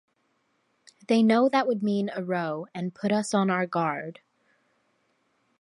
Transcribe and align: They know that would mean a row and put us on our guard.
They 1.07 1.21
know 1.21 1.47
that 1.47 1.67
would 1.67 1.83
mean 1.83 2.09
a 2.15 2.23
row 2.23 2.65
and 2.73 2.91
put 2.95 3.11
us 3.11 3.35
on 3.35 3.51
our 3.51 3.67
guard. 3.67 4.19